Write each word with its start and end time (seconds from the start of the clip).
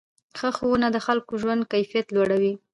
ښه 0.37 0.49
ښوونه 0.57 0.87
د 0.91 0.97
خلکو 1.05 1.31
ژوند 1.41 1.63
کیفیت 1.73 2.07
لوړوي. 2.15 2.53